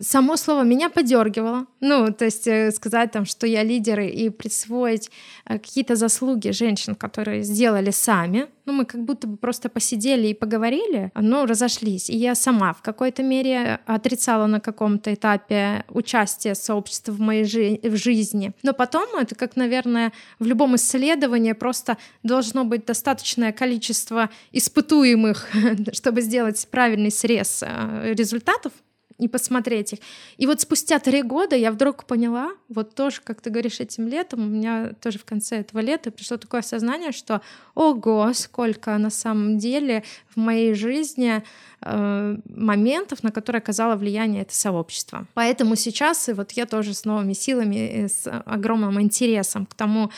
само 0.00 0.36
слово 0.36 0.62
меня 0.62 0.90
подергивало. 0.90 1.66
Ну, 1.80 2.12
то 2.12 2.24
есть 2.24 2.46
э, 2.46 2.70
сказать 2.72 3.12
там, 3.12 3.24
что 3.24 3.46
я 3.46 3.62
лидер 3.62 4.00
и 4.00 4.28
присвоить 4.28 5.10
э, 5.46 5.58
какие-то 5.58 5.94
заслуги 5.96 6.50
женщин, 6.50 6.94
которые 6.94 7.42
сделали 7.42 7.90
сами. 7.90 8.48
Ну, 8.66 8.72
мы 8.72 8.84
как 8.84 9.04
будто 9.04 9.26
бы 9.26 9.36
просто 9.36 9.68
посидели 9.68 10.28
и 10.28 10.34
поговорили, 10.34 11.10
но 11.14 11.46
разошлись. 11.46 12.10
И 12.10 12.16
я 12.16 12.34
сама 12.34 12.72
в 12.72 12.82
какой-то 12.82 13.22
мере 13.22 13.80
отрицала 13.86 14.46
на 14.46 14.60
каком-то 14.60 15.14
этапе 15.14 15.84
участие 15.88 16.54
сообщества 16.54 17.12
в 17.12 17.20
моей 17.20 17.44
жи- 17.44 17.80
в 17.82 17.96
жизни. 17.96 18.52
Но 18.62 18.72
потом 18.72 19.16
это 19.16 19.34
как, 19.34 19.56
наверное, 19.56 20.12
в 20.38 20.46
любом 20.46 20.76
исследовании 20.76 21.52
просто 21.52 21.98
должно 22.22 22.64
быть 22.64 22.84
достаточное 22.84 23.52
количество 23.52 24.28
испытуемых, 24.52 25.48
чтобы 25.92 26.20
сделать 26.20 26.66
правильный 26.70 27.10
срез 27.10 27.62
результатов 28.02 28.72
и 29.18 29.28
посмотреть 29.28 29.94
их. 29.94 29.98
И 30.36 30.46
вот 30.46 30.60
спустя 30.60 30.98
три 30.98 31.22
года 31.22 31.56
я 31.56 31.72
вдруг 31.72 32.04
поняла, 32.04 32.52
вот 32.68 32.94
тоже, 32.94 33.20
как 33.22 33.40
ты 33.40 33.50
говоришь, 33.50 33.80
этим 33.80 34.08
летом, 34.08 34.40
у 34.40 34.48
меня 34.48 34.92
тоже 35.00 35.18
в 35.18 35.24
конце 35.24 35.60
этого 35.60 35.80
лета 35.80 36.10
пришло 36.10 36.36
такое 36.36 36.60
осознание, 36.60 37.12
что 37.12 37.40
ого, 37.74 38.32
сколько 38.34 38.96
на 38.98 39.10
самом 39.10 39.58
деле 39.58 40.04
в 40.34 40.36
моей 40.38 40.74
жизни 40.74 41.42
э, 41.80 42.36
моментов, 42.44 43.22
на 43.22 43.30
которые 43.30 43.60
оказало 43.60 43.96
влияние 43.96 44.42
это 44.42 44.54
сообщество. 44.54 45.26
Поэтому 45.34 45.76
сейчас 45.76 46.28
и 46.28 46.32
вот 46.32 46.52
я 46.52 46.66
тоже 46.66 46.94
с 46.94 47.04
новыми 47.04 47.32
силами, 47.32 48.06
с 48.06 48.28
огромным 48.28 49.00
интересом 49.00 49.66
к 49.66 49.74
тому, 49.74 50.10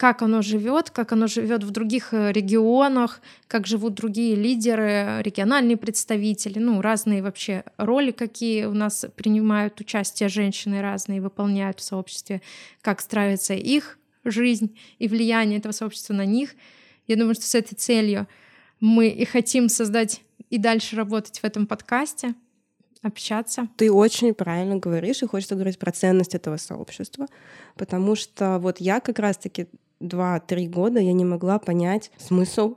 как 0.00 0.22
оно 0.22 0.40
живет, 0.40 0.88
как 0.88 1.12
оно 1.12 1.26
живет 1.26 1.62
в 1.62 1.72
других 1.72 2.14
э, 2.14 2.32
регионах, 2.32 3.20
как 3.46 3.66
живут 3.66 3.92
другие 3.92 4.34
лидеры, 4.34 5.20
региональные 5.22 5.76
представители, 5.76 6.58
ну, 6.58 6.80
разные 6.80 7.22
вообще 7.22 7.64
роли, 7.76 8.10
какие 8.10 8.64
у 8.64 8.72
нас 8.72 9.04
принимают 9.14 9.78
участие 9.78 10.30
женщины 10.30 10.80
разные, 10.80 11.20
выполняют 11.20 11.80
в 11.80 11.82
сообществе, 11.82 12.40
как 12.80 13.02
строится 13.02 13.52
их 13.52 13.98
жизнь 14.24 14.74
и 14.98 15.06
влияние 15.06 15.58
этого 15.58 15.72
сообщества 15.72 16.14
на 16.14 16.24
них. 16.24 16.54
Я 17.06 17.16
думаю, 17.16 17.34
что 17.34 17.44
с 17.44 17.54
этой 17.54 17.74
целью 17.74 18.26
мы 18.80 19.08
и 19.08 19.26
хотим 19.26 19.68
создать 19.68 20.22
и 20.48 20.56
дальше 20.56 20.96
работать 20.96 21.40
в 21.40 21.44
этом 21.44 21.66
подкасте, 21.66 22.34
общаться. 23.02 23.68
Ты 23.76 23.92
очень 23.92 24.32
правильно 24.32 24.76
говоришь, 24.76 25.22
и 25.22 25.26
хочется 25.26 25.56
говорить 25.56 25.78
про 25.78 25.92
ценность 25.92 26.34
этого 26.34 26.56
сообщества, 26.56 27.26
потому 27.76 28.16
что 28.16 28.58
вот 28.58 28.80
я 28.80 29.00
как 29.00 29.18
раз-таки 29.18 29.68
два-три 30.00 30.66
года 30.66 30.98
я 30.98 31.12
не 31.12 31.24
могла 31.24 31.58
понять 31.58 32.10
смысл 32.18 32.76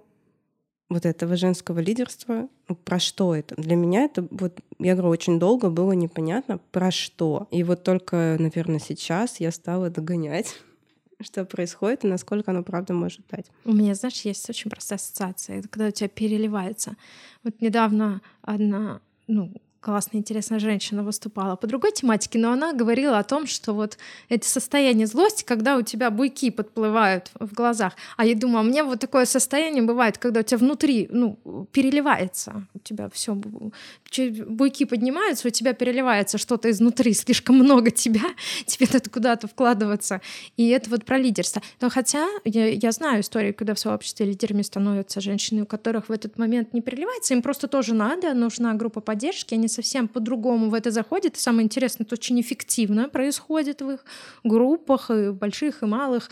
вот 0.89 1.05
этого 1.05 1.35
женского 1.37 1.79
лидерства, 1.79 2.47
ну, 2.67 2.75
про 2.75 2.99
что 2.99 3.35
это. 3.35 3.55
Для 3.55 3.75
меня 3.75 4.03
это, 4.03 4.27
вот, 4.29 4.59
я 4.79 4.93
говорю, 4.93 5.09
очень 5.09 5.39
долго 5.39 5.69
было 5.69 5.93
непонятно, 5.93 6.59
про 6.71 6.91
что. 6.91 7.47
И 7.51 7.63
вот 7.63 7.83
только, 7.83 8.35
наверное, 8.39 8.79
сейчас 8.79 9.39
я 9.39 9.51
стала 9.51 9.89
догонять, 9.89 10.55
что 11.21 11.45
происходит 11.45 12.03
и 12.03 12.07
насколько 12.07 12.51
оно 12.51 12.63
правда 12.63 12.93
может 12.93 13.21
дать. 13.31 13.47
У 13.65 13.73
меня, 13.73 13.95
знаешь, 13.95 14.21
есть 14.21 14.47
очень 14.49 14.69
простая 14.69 14.97
ассоциация, 14.97 15.59
это 15.59 15.67
когда 15.67 15.87
у 15.87 15.91
тебя 15.91 16.09
переливается. 16.09 16.95
Вот 17.43 17.59
недавно 17.61 18.21
одна 18.41 19.01
ну, 19.27 19.53
классная, 19.83 20.19
интересная 20.19 20.59
женщина 20.59 21.03
выступала 21.03 21.55
по 21.55 21.67
другой 21.67 21.91
тематике, 21.91 22.39
но 22.39 22.51
она 22.51 22.73
говорила 22.73 23.19
о 23.19 23.23
том, 23.23 23.45
что 23.45 23.73
вот 23.73 23.97
это 24.29 24.47
состояние 24.47 25.07
злости, 25.07 25.43
когда 25.43 25.75
у 25.75 25.81
тебя 25.81 26.09
буйки 26.09 26.49
подплывают 26.51 27.31
в 27.37 27.53
глазах. 27.53 27.93
А 28.15 28.25
я 28.25 28.33
думаю, 28.33 28.59
а 28.61 28.63
мне 28.63 28.83
вот 28.83 29.01
такое 29.01 29.25
состояние 29.25 29.83
бывает, 29.83 30.17
когда 30.17 30.39
у 30.39 30.43
тебя 30.43 30.57
внутри, 30.57 31.07
ну, 31.11 31.37
переливается, 31.73 32.65
у 32.73 32.79
тебя 32.79 33.09
все, 33.13 33.35
буйки 33.35 34.85
поднимаются, 34.85 35.49
у 35.49 35.51
тебя 35.51 35.73
переливается 35.73 36.37
что-то 36.37 36.71
изнутри, 36.71 37.13
слишком 37.13 37.57
много 37.57 37.91
тебя, 37.91 38.23
тебе 38.65 38.87
надо 38.91 39.09
куда-то 39.09 39.47
вкладываться. 39.47 40.21
И 40.55 40.69
это 40.69 40.89
вот 40.89 41.03
про 41.03 41.17
лидерство. 41.17 41.61
Но 41.81 41.89
хотя 41.89 42.25
я, 42.45 42.67
я 42.69 42.91
знаю 42.93 43.21
историю, 43.21 43.53
когда 43.53 43.73
в 43.73 43.79
сообществе 43.79 44.25
лидерами 44.27 44.61
становятся 44.61 45.19
женщины, 45.19 45.63
у 45.63 45.65
которых 45.65 46.07
в 46.07 46.11
этот 46.13 46.37
момент 46.37 46.73
не 46.73 46.81
переливается, 46.81 47.33
им 47.33 47.41
просто 47.41 47.67
тоже 47.67 47.93
надо, 47.93 48.33
нужна 48.33 48.73
группа 48.75 49.01
поддержки, 49.01 49.53
они 49.53 49.67
совсем 49.73 50.07
по-другому 50.07 50.69
в 50.69 50.73
это 50.73 50.91
заходят. 50.91 51.35
И 51.35 51.39
самое 51.39 51.65
интересное, 51.65 52.05
это 52.05 52.15
очень 52.15 52.39
эффективно 52.39 53.09
происходит 53.09 53.81
в 53.81 53.89
их 53.91 54.05
группах, 54.43 55.09
и 55.11 55.31
больших, 55.31 55.83
и 55.83 55.85
малых. 55.85 56.29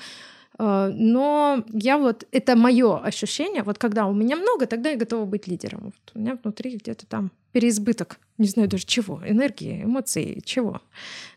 Э, 0.59 0.91
но 0.93 1.63
я 1.73 1.97
вот, 1.97 2.27
это 2.31 2.55
мое 2.55 2.99
ощущение, 2.99 3.63
вот 3.63 3.77
когда 3.77 4.05
у 4.05 4.13
меня 4.13 4.35
много, 4.35 4.65
тогда 4.65 4.89
я 4.89 4.97
готова 4.97 5.25
быть 5.25 5.47
лидером. 5.47 5.81
Вот 5.85 6.11
у 6.13 6.19
меня 6.19 6.37
внутри 6.41 6.77
где-то 6.77 7.05
там 7.07 7.31
переизбыток, 7.51 8.17
не 8.37 8.47
знаю 8.47 8.69
даже 8.69 8.85
чего, 8.85 9.21
энергии, 9.25 9.83
эмоций, 9.83 10.41
чего. 10.45 10.81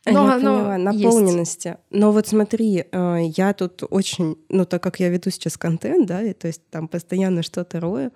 Но, 0.06 0.26
я 0.26 0.34
поняла, 0.34 0.78
наполненности. 0.78 1.68
Есть. 1.68 1.80
Но 1.90 2.12
вот 2.12 2.28
смотри, 2.28 2.84
э, 2.90 3.18
я 3.36 3.52
тут 3.54 3.82
очень, 3.90 4.36
ну 4.48 4.64
так 4.64 4.82
как 4.82 5.00
я 5.00 5.08
веду 5.08 5.30
сейчас 5.30 5.56
контент, 5.56 6.06
да, 6.06 6.22
и 6.22 6.32
то 6.32 6.46
есть 6.46 6.62
там 6.70 6.88
постоянно 6.88 7.42
что-то 7.42 7.80
рою, 7.80 8.12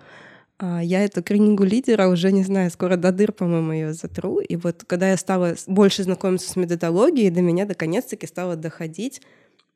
я 0.61 1.05
эту 1.05 1.23
книгу 1.23 1.63
лидера 1.63 2.07
уже, 2.07 2.31
не 2.31 2.43
знаю, 2.43 2.69
скоро 2.69 2.97
до 2.97 3.11
дыр, 3.11 3.31
по-моему, 3.31 3.71
ее 3.71 3.93
затру. 3.93 4.39
И 4.39 4.55
вот 4.55 4.83
когда 4.85 5.09
я 5.09 5.17
стала 5.17 5.55
больше 5.67 6.03
знакомиться 6.03 6.49
с 6.49 6.55
методологией, 6.55 7.29
до 7.29 7.41
меня 7.41 7.65
наконец-таки 7.65 8.27
стало 8.27 8.55
доходить. 8.55 9.21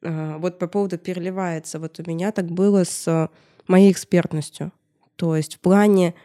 А, 0.03 0.37
вот 0.37 0.59
по 0.59 0.67
поводу 0.67 0.97
переливается. 0.97 1.79
Вот 1.79 1.99
у 1.99 2.09
меня 2.09 2.31
так 2.31 2.47
было 2.51 2.83
с 2.83 3.29
моей 3.67 3.91
экспертностью. 3.91 4.71
То 5.15 5.35
есть 5.35 5.55
в 5.55 5.59
плане 5.59 6.15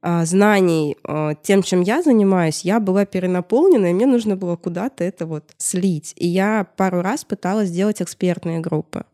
а, 0.00 0.24
знаний 0.24 0.96
тем, 1.42 1.62
чем 1.62 1.82
я 1.82 2.02
занимаюсь, 2.02 2.62
я 2.62 2.80
была 2.80 3.04
перенаполнена, 3.04 3.90
и 3.90 3.94
мне 3.94 4.06
нужно 4.06 4.36
было 4.36 4.56
куда-то 4.56 5.04
это 5.04 5.26
вот 5.26 5.44
слить. 5.58 6.12
И 6.16 6.26
я 6.26 6.66
пару 6.76 7.02
раз 7.02 7.24
пыталась 7.24 7.68
сделать 7.68 8.02
экспертные 8.02 8.58
группы. 8.60 9.04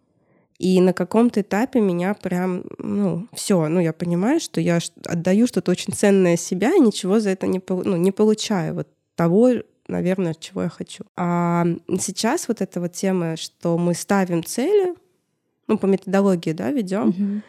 И 0.58 0.80
на 0.80 0.92
каком-то 0.92 1.40
этапе 1.40 1.80
меня 1.80 2.14
прям, 2.14 2.64
ну, 2.78 3.26
все, 3.32 3.68
ну, 3.68 3.80
я 3.80 3.92
понимаю, 3.92 4.40
что 4.40 4.61
я 4.61 4.78
отдаю 5.04 5.46
что-то 5.46 5.73
очень 5.73 5.92
ценное 5.92 6.37
себя, 6.37 6.75
и 6.75 6.80
ничего 6.80 7.18
за 7.18 7.30
это 7.30 7.46
не, 7.46 7.61
ну, 7.68 7.96
не 7.96 8.12
получаю. 8.12 8.75
Вот 8.75 8.88
того, 9.16 9.50
наверное, 9.88 10.34
чего 10.34 10.62
я 10.62 10.68
хочу. 10.68 11.04
А 11.16 11.66
сейчас 11.99 12.49
вот 12.49 12.61
эта 12.61 12.80
вот 12.80 12.92
тема, 12.92 13.37
что 13.37 13.76
мы 13.78 13.94
ставим 13.94 14.44
цели, 14.44 14.94
ну, 15.66 15.76
по 15.76 15.87
методологии, 15.87 16.52
да, 16.52 16.70
ведем, 16.70 17.11
mm-hmm. 17.11 17.42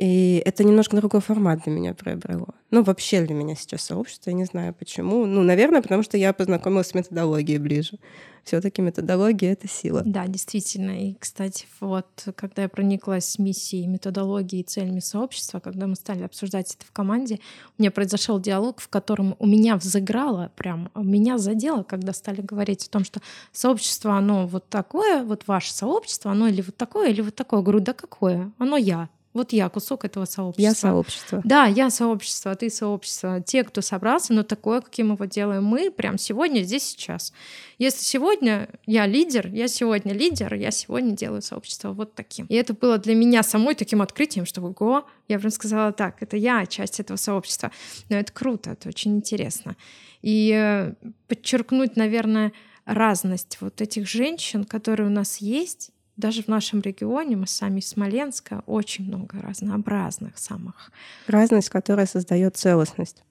И 0.00 0.42
это 0.46 0.64
немножко 0.64 0.96
другой 0.96 1.20
формат 1.20 1.64
для 1.64 1.74
меня 1.74 1.92
приобрело. 1.92 2.48
Ну, 2.70 2.82
вообще 2.82 3.20
для 3.20 3.34
меня 3.34 3.54
сейчас 3.54 3.82
сообщество, 3.82 4.30
я 4.30 4.36
не 4.36 4.46
знаю 4.46 4.72
почему. 4.72 5.26
Ну, 5.26 5.42
наверное, 5.42 5.82
потому 5.82 6.02
что 6.02 6.16
я 6.16 6.32
познакомилась 6.32 6.86
с 6.86 6.94
методологией 6.94 7.58
ближе. 7.58 7.98
Все 8.44 8.60
таки 8.60 8.82
методология— 8.82 9.52
это 9.52 9.68
сила. 9.68 10.02
Да, 10.04 10.26
действительно. 10.26 11.08
И, 11.08 11.14
кстати, 11.14 11.66
вот 11.80 12.06
когда 12.36 12.62
я 12.62 12.68
прониклась 12.68 13.38
миссией, 13.38 13.86
методологией 13.86 14.62
и 14.62 14.66
целями 14.66 15.00
сообщества, 15.00 15.60
когда 15.60 15.86
мы 15.86 15.94
стали 15.96 16.22
обсуждать 16.22 16.74
это 16.74 16.86
в 16.86 16.92
команде, 16.92 17.40
у 17.78 17.82
меня 17.82 17.90
произошел 17.90 18.40
диалог, 18.40 18.80
в 18.80 18.88
котором 18.88 19.36
у 19.38 19.46
меня 19.46 19.76
взыграло, 19.76 20.50
прям 20.56 20.90
меня 20.94 21.38
задело, 21.38 21.82
когда 21.82 22.12
стали 22.12 22.40
говорить 22.40 22.86
о 22.86 22.90
том, 22.90 23.04
что 23.04 23.20
сообщество, 23.52 24.16
оно 24.16 24.46
вот 24.46 24.68
такое, 24.68 25.22
вот 25.22 25.46
ваше 25.46 25.72
сообщество, 25.72 26.30
оно 26.30 26.48
или 26.48 26.62
вот 26.62 26.76
такое, 26.76 27.10
или 27.10 27.20
вот 27.20 27.34
такое. 27.34 27.60
Я 27.60 27.64
говорю, 27.64 27.80
да 27.80 27.92
какое? 27.92 28.52
Оно 28.58 28.76
я. 28.76 29.08
Вот 29.32 29.52
я 29.52 29.68
кусок 29.68 30.04
этого 30.04 30.24
сообщества. 30.24 30.62
Я 30.62 30.74
сообщество. 30.74 31.40
Да, 31.44 31.66
я 31.66 31.90
сообщество, 31.90 32.50
а 32.50 32.56
ты 32.56 32.68
сообщество. 32.68 33.40
Те, 33.40 33.62
кто 33.62 33.80
собрался, 33.80 34.32
но 34.32 34.42
такое, 34.42 34.80
каким 34.80 35.12
его 35.12 35.24
делаем 35.24 35.64
мы, 35.64 35.92
прям 35.92 36.18
сегодня, 36.18 36.62
здесь, 36.62 36.82
сейчас. 36.82 37.32
Если 37.78 38.02
сегодня 38.02 38.68
я 38.86 39.06
лидер, 39.06 39.46
я 39.48 39.68
сегодня 39.68 40.12
лидер, 40.12 40.54
я 40.54 40.72
сегодня 40.72 41.12
делаю 41.12 41.42
сообщество 41.42 41.92
вот 41.92 42.14
таким. 42.14 42.46
И 42.46 42.54
это 42.56 42.74
было 42.74 42.98
для 42.98 43.14
меня 43.14 43.44
самой 43.44 43.76
таким 43.76 44.02
открытием, 44.02 44.46
что 44.46 44.60
го, 44.60 45.06
я 45.28 45.38
прям 45.38 45.52
сказала 45.52 45.92
так, 45.92 46.20
это 46.22 46.36
я 46.36 46.66
часть 46.66 46.98
этого 46.98 47.16
сообщества. 47.16 47.70
Но 48.08 48.16
это 48.16 48.32
круто, 48.32 48.70
это 48.70 48.88
очень 48.88 49.16
интересно. 49.16 49.76
И 50.22 50.52
э, 50.52 50.94
подчеркнуть, 51.28 51.96
наверное, 51.96 52.52
разность 52.84 53.58
вот 53.60 53.80
этих 53.80 54.08
женщин, 54.08 54.64
которые 54.64 55.06
у 55.08 55.12
нас 55.12 55.36
есть, 55.38 55.92
даже 56.20 56.42
в 56.42 56.48
нашем 56.48 56.80
регионе, 56.80 57.36
мы 57.36 57.46
сами 57.46 57.80
из 57.80 57.88
Смоленска, 57.88 58.62
очень 58.66 59.06
много 59.06 59.40
разнообразных 59.40 60.38
самых. 60.38 60.92
Разность, 61.26 61.70
которая 61.70 62.06
создает 62.06 62.56
целостность 62.56 63.24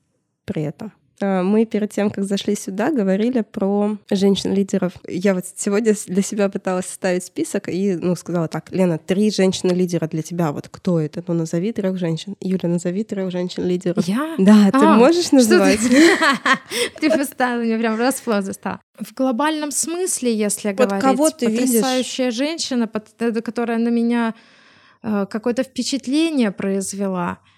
при 0.46 0.64
этом. 0.64 0.92
А, 1.22 1.44
мы 1.44 1.66
перед 1.66 1.92
тем, 1.92 2.10
как 2.10 2.26
зашли 2.26 2.56
сюда, 2.56 2.92
говорили 2.92 3.42
про 3.42 3.98
женщин-лидеров. 4.10 4.94
Я 5.08 5.34
вот 5.34 5.46
сегодня 5.56 5.96
для 6.08 6.22
себя 6.22 6.50
пыталась 6.50 6.86
составить 6.86 7.24
список 7.24 7.70
и 7.70 7.96
ну, 7.96 8.16
сказала 8.16 8.48
так, 8.48 8.72
Лена, 8.72 8.98
три 8.98 9.32
женщины-лидера 9.32 10.08
для 10.08 10.22
тебя. 10.22 10.52
Вот 10.52 10.70
кто 10.70 11.00
это? 11.00 11.24
Ну, 11.28 11.34
назови 11.34 11.72
трех 11.72 11.98
женщин. 11.98 12.36
Юля, 12.40 12.70
назови 12.70 13.04
трех 13.04 13.32
женщин-лидеров. 13.32 14.08
Я? 14.08 14.36
Да, 14.38 14.72
ты 14.72 14.78
а, 14.78 14.96
можешь 14.96 15.32
назвать? 15.32 15.80
Ты 17.00 17.10
поставила, 17.10 17.64
меня 17.64 17.78
прям 17.78 17.98
расплод 17.98 18.46
застала. 18.46 18.82
В 19.00 19.14
глобальном 19.14 19.72
смысле, 19.72 20.36
если 20.36 20.72
говорить, 20.72 21.02
кого 21.02 21.30
ты 21.30 21.50
потрясающая 21.50 22.32
женщина, 22.32 22.90
э, 23.20 23.32
которая 23.42 23.78
на 23.78 23.90
меня 23.90 24.36
э, 25.02 25.26
какое-то 25.30 25.64
впечатление 25.64 26.52
произвела— 26.52 27.40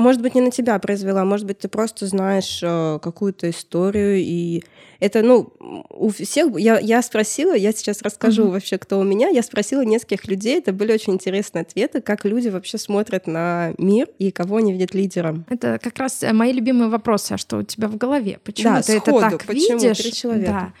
может 0.00 0.20
быть, 0.22 0.34
не 0.34 0.40
на 0.40 0.50
тебя 0.50 0.78
произвела, 0.78 1.24
может 1.24 1.46
быть, 1.46 1.58
ты 1.60 1.68
просто 1.68 2.06
знаешь 2.06 2.60
э, 2.62 2.98
какую-то 3.00 3.48
историю, 3.50 4.16
и 4.18 4.64
это, 4.98 5.22
ну, 5.22 5.52
у 5.88 6.08
всех... 6.08 6.58
Я, 6.58 6.78
я 6.80 7.00
спросила, 7.02 7.54
я 7.54 7.72
сейчас 7.72 8.02
расскажу 8.02 8.44
uh-huh. 8.46 8.50
вообще, 8.50 8.78
кто 8.78 8.98
у 8.98 9.04
меня. 9.04 9.28
Я 9.28 9.42
спросила 9.42 9.82
нескольких 9.82 10.26
людей, 10.26 10.58
это 10.58 10.72
были 10.72 10.92
очень 10.92 11.14
интересные 11.14 11.62
ответы, 11.62 12.00
как 12.00 12.24
люди 12.24 12.48
вообще 12.48 12.78
смотрят 12.78 13.26
на 13.26 13.72
мир 13.78 14.08
и 14.18 14.30
кого 14.30 14.56
они 14.56 14.72
видят 14.72 14.94
лидером. 14.94 15.46
Это 15.48 15.78
как 15.80 15.96
раз 15.98 16.22
э, 16.22 16.32
мои 16.32 16.52
любимые 16.52 16.88
вопросы, 16.88 17.32
а 17.32 17.38
что 17.38 17.58
у 17.58 17.62
тебя 17.62 17.86
в 17.86 17.96
голове? 17.96 18.40
Почему 18.42 18.74
да, 18.74 18.82
ты 18.82 18.98
сходу, 18.98 19.18
это 19.18 19.30
так 19.30 19.44
почему 19.44 19.78
видишь? 19.78 19.98
Три 19.98 20.12
человека. 20.12 20.50
Да. 20.50 20.72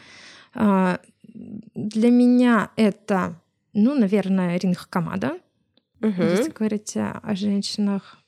А, 0.54 1.00
для 1.74 2.10
меня 2.10 2.70
это, 2.76 3.40
ну, 3.72 3.94
наверное, 3.94 4.58
Ринг 4.58 4.88
Камада. 4.88 5.38
Угу. 6.00 6.22
Если 6.22 6.50
говорить 6.50 6.96
о 6.96 7.34
женщинах 7.34 8.18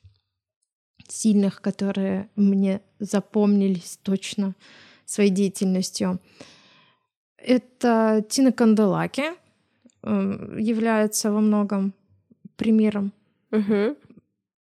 сильных, 1.07 1.61
которые 1.61 2.29
мне 2.35 2.81
запомнились 2.99 3.99
точно 4.03 4.55
своей 5.05 5.29
деятельностью. 5.29 6.19
Это 7.37 8.25
Тина 8.29 8.51
Канделаки 8.51 9.31
э, 10.03 10.57
является 10.59 11.31
во 11.31 11.39
многом 11.39 11.93
примером. 12.55 13.13
Угу. 13.51 13.95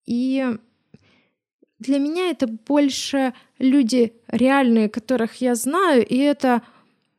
И 0.06 0.58
для 1.79 2.00
меня 2.00 2.29
это 2.29 2.48
больше 2.48 3.34
люди 3.60 4.13
реальные, 4.27 4.89
которых 4.89 5.36
я 5.36 5.56
знаю, 5.56 6.06
и 6.06 6.17
это 6.17 6.62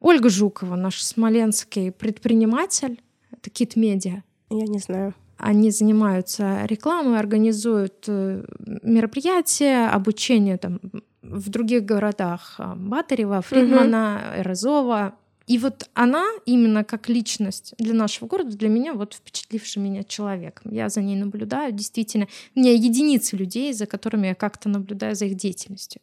Ольга 0.01 0.29
Жукова, 0.29 0.77
наш 0.77 1.03
смоленский 1.03 1.91
предприниматель, 1.91 3.01
это 3.31 3.51
Кит 3.51 3.77
Медиа. 3.77 4.23
Я 4.51 4.67
не 4.67 4.79
знаю. 4.79 5.15
Они 5.39 5.71
занимаются 5.71 6.65
рекламой, 6.67 7.19
организуют 7.19 8.05
э, 8.09 8.45
мероприятия, 8.83 9.89
обучение 9.89 10.59
там 10.59 10.81
в 11.23 11.49
других 11.49 11.85
городах 11.85 12.55
а, 12.59 12.75
Батарева, 12.75 13.43
Фридмана, 13.43 14.35
угу. 14.35 14.43
Розова. 14.43 15.15
И 15.47 15.57
вот 15.57 15.89
она 15.95 16.27
именно 16.45 16.85
как 16.85 17.09
личность 17.09 17.75
для 17.79 17.95
нашего 17.95 18.29
города, 18.29 18.57
для 18.57 18.69
меня 18.69 18.93
вот 18.93 19.15
впечатливший 19.15 19.83
меня 19.83 20.05
человек. 20.05 20.61
Я 20.65 20.91
за 20.91 21.01
ней 21.01 21.17
наблюдаю, 21.17 21.73
действительно. 21.73 22.29
У 22.55 22.61
меня 22.61 22.73
единицы 22.73 23.37
людей, 23.37 23.73
за 23.73 23.87
которыми 23.87 24.27
я 24.27 24.35
как-то 24.35 24.69
наблюдаю 24.69 25.15
за 25.15 25.25
их 25.25 25.37
деятельностью. 25.37 26.03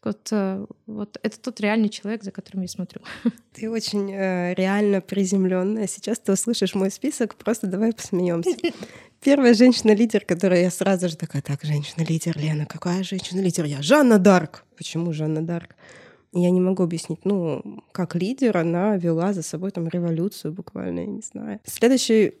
Так 0.00 0.14
вот, 0.14 0.28
э, 0.30 0.66
вот 0.86 1.18
это 1.22 1.40
тот 1.40 1.60
реальный 1.60 1.88
человек, 1.88 2.22
за 2.22 2.30
которым 2.30 2.62
я 2.62 2.68
смотрю. 2.68 3.00
Ты 3.52 3.68
очень 3.68 4.12
э, 4.12 4.54
реально 4.54 5.00
приземленная. 5.00 5.88
Сейчас 5.88 6.20
ты 6.20 6.32
услышишь 6.32 6.74
мой 6.74 6.90
список, 6.90 7.34
просто 7.34 7.66
давай 7.66 7.92
посмеемся. 7.92 8.56
Первая 9.20 9.54
женщина-лидер, 9.54 10.24
которая 10.24 10.62
я 10.62 10.70
сразу 10.70 11.08
же 11.08 11.16
такая, 11.16 11.42
так, 11.42 11.64
женщина-лидер, 11.64 12.38
Лена, 12.38 12.66
какая 12.66 13.02
женщина-лидер? 13.02 13.64
Я 13.64 13.82
Жанна 13.82 14.18
Дарк. 14.18 14.64
Почему 14.76 15.12
Жанна 15.12 15.42
Дарк? 15.42 15.74
Я 16.32 16.50
не 16.50 16.60
могу 16.60 16.84
объяснить. 16.84 17.24
Ну, 17.24 17.82
как 17.90 18.14
лидер 18.14 18.56
она 18.56 18.96
вела 18.96 19.32
за 19.32 19.42
собой 19.42 19.72
там 19.72 19.88
революцию 19.88 20.52
буквально, 20.52 21.00
я 21.00 21.06
не 21.06 21.22
знаю. 21.22 21.58
Следующий 21.64 22.34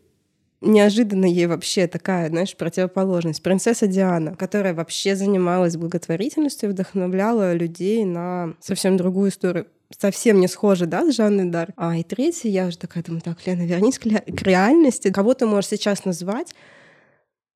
неожиданно 0.60 1.26
ей 1.26 1.46
вообще 1.46 1.86
такая, 1.86 2.28
знаешь, 2.28 2.56
противоположность. 2.56 3.42
Принцесса 3.42 3.86
Диана, 3.86 4.34
которая 4.36 4.74
вообще 4.74 5.16
занималась 5.16 5.76
благотворительностью 5.76 6.70
вдохновляла 6.70 7.54
людей 7.54 8.04
на 8.04 8.54
совсем 8.60 8.96
другую 8.96 9.30
историю 9.30 9.66
совсем 9.96 10.40
не 10.40 10.48
схожа, 10.48 10.86
да, 10.86 11.10
с 11.10 11.14
Жанной 11.14 11.46
Дарк. 11.46 11.72
А 11.76 11.96
и 11.96 12.02
третья, 12.02 12.48
я 12.50 12.66
уже 12.66 12.78
такая 12.78 13.02
думаю, 13.02 13.22
так, 13.22 13.46
Лена, 13.46 13.62
вернись 13.62 13.98
к, 13.98 14.02
к 14.02 14.42
реальности. 14.42 15.10
Кого 15.10 15.34
ты 15.34 15.46
можешь 15.46 15.70
сейчас 15.70 16.04
назвать, 16.04 16.54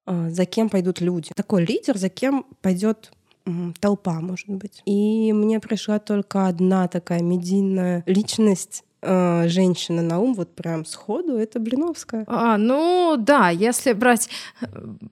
а, 0.07 0.31
за 0.31 0.47
кем 0.47 0.69
пойдут 0.69 1.01
люди? 1.01 1.31
Такой 1.35 1.65
лидер, 1.65 1.99
за 1.99 2.09
кем 2.09 2.47
пойдет 2.61 3.13
толпа, 3.81 4.21
может 4.21 4.49
быть. 4.49 4.83
И 4.85 5.33
мне 5.33 5.59
пришла 5.59 5.99
только 5.99 6.47
одна 6.47 6.87
такая 6.87 7.23
медийная 7.23 8.05
личность 8.07 8.85
э, 9.03 9.49
женщина 9.49 10.03
на 10.03 10.21
ум, 10.21 10.35
вот 10.35 10.55
прям 10.55 10.85
сходу, 10.85 11.37
это 11.37 11.61
Блиновская. 11.61 12.25
А, 12.27 12.57
ну 12.57 13.17
да, 13.19 13.51
если 13.51 13.93
брать 13.93 14.29
э, 14.61 14.67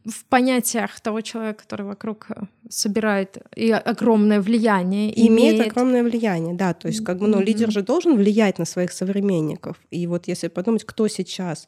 в 0.05 0.25
понятиях 0.27 1.01
того 1.01 1.21
человека, 1.21 1.63
который 1.63 1.87
вокруг 1.87 2.27
э, 2.31 2.43
собирает 2.69 3.39
и 3.55 3.71
огромное 3.71 4.41
влияние. 4.41 5.11
Имеет, 5.27 5.55
имеет 5.55 5.73
огромное 5.73 6.03
влияние, 6.03 6.55
да. 6.55 6.73
То 6.73 6.89
есть, 6.89 7.05
как 7.05 7.19
бы, 7.19 7.27
ну, 7.27 7.41
mm-hmm. 7.41 7.45
лидер 7.45 7.71
же 7.71 7.83
должен 7.83 8.17
влиять 8.17 8.59
на 8.59 8.65
своих 8.65 8.93
современников. 8.93 9.77
И 9.91 10.07
вот 10.07 10.29
если 10.29 10.49
подумать, 10.49 10.85
кто 10.85 11.09
сейчас 11.09 11.67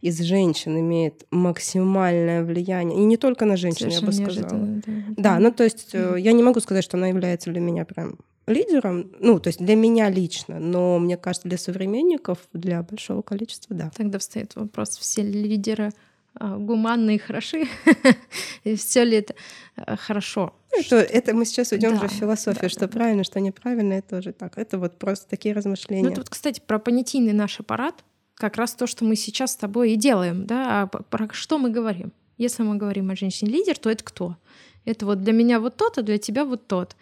из 0.00 0.20
женщин 0.20 0.78
имеет 0.78 1.24
максимальное 1.30 2.44
влияние, 2.44 2.98
и 2.98 3.04
не 3.04 3.16
только 3.16 3.44
на 3.46 3.56
женщин, 3.56 3.90
Совершенно 3.90 4.20
я 4.20 4.26
бы 4.26 4.32
сказала. 4.32 4.82
Да, 4.86 4.92
да, 5.16 5.38
ну 5.38 5.50
то 5.50 5.64
есть 5.64 5.94
mm-hmm. 5.94 6.20
я 6.20 6.32
не 6.32 6.42
могу 6.42 6.60
сказать, 6.60 6.84
что 6.84 6.96
она 6.96 7.08
является 7.08 7.50
для 7.50 7.60
меня 7.60 7.84
прям 7.84 8.18
лидером, 8.46 9.10
ну, 9.20 9.38
то 9.38 9.48
есть 9.48 9.64
для 9.64 9.76
меня 9.76 10.10
лично, 10.10 10.58
но 10.58 10.98
мне 10.98 11.16
кажется, 11.16 11.48
для 11.48 11.58
современников, 11.58 12.38
для 12.52 12.82
большого 12.82 13.22
количества, 13.22 13.74
да. 13.74 13.90
Тогда 13.96 14.18
встает 14.18 14.54
вопрос, 14.54 14.90
все 14.98 15.22
лидеры 15.22 15.92
а, 16.34 16.56
гуманные 16.56 17.16
и 17.16 17.18
хороши, 17.18 17.66
и 18.64 18.74
все 18.74 19.04
ли 19.04 19.18
это 19.18 19.34
а, 19.76 19.96
хорошо. 19.96 20.54
Это, 20.72 20.96
это 20.96 21.34
мы 21.34 21.44
сейчас 21.44 21.72
уйдем 21.72 21.90
да, 21.90 21.96
уже 21.96 22.08
в 22.08 22.12
философию, 22.12 22.62
да, 22.62 22.68
что 22.68 22.80
да. 22.80 22.88
правильно, 22.88 23.24
что 23.24 23.40
неправильно, 23.40 23.94
это 23.94 24.16
тоже 24.16 24.32
так. 24.32 24.58
Это 24.58 24.78
вот 24.78 24.98
просто 24.98 25.28
такие 25.28 25.54
размышления. 25.54 26.08
Ну, 26.08 26.14
тут, 26.14 26.28
кстати, 26.28 26.60
про 26.64 26.78
понятийный 26.78 27.32
наш 27.32 27.60
аппарат, 27.60 28.04
как 28.34 28.56
раз 28.56 28.74
то, 28.74 28.86
что 28.86 29.04
мы 29.04 29.14
сейчас 29.14 29.52
с 29.52 29.56
тобой 29.56 29.92
и 29.92 29.96
делаем, 29.96 30.44
да, 30.44 30.82
а 30.82 30.86
про 30.86 31.28
что 31.32 31.58
мы 31.58 31.70
говорим. 31.70 32.12
Если 32.36 32.64
мы 32.64 32.76
говорим 32.76 33.10
о 33.10 33.16
женщине-лидер, 33.16 33.78
то 33.78 33.88
это 33.88 34.02
кто? 34.02 34.36
Это 34.84 35.06
вот 35.06 35.22
для 35.22 35.32
меня 35.32 35.60
вот 35.60 35.76
тот, 35.76 35.98
а 35.98 36.02
для 36.02 36.18
тебя 36.18 36.44
вот 36.44 36.66
тот. 36.66 36.96